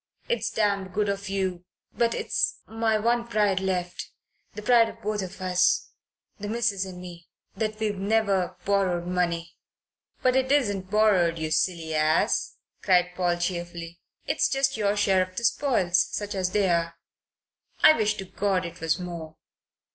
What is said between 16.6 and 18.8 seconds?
are. I wish to God